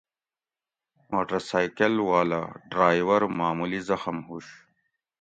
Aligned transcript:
موٹر 1.11 1.39
سائکل 1.49 1.93
والہ 2.09 2.41
ڈرائور 2.71 3.21
معمولی 3.39 3.81
زخم 3.89 4.17
ھوُش 4.27 4.47